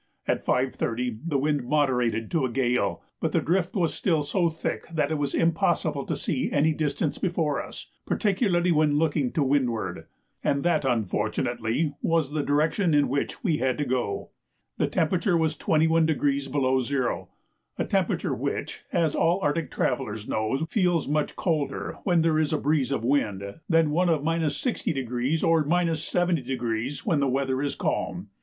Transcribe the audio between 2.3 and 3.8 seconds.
to a gale, but the drift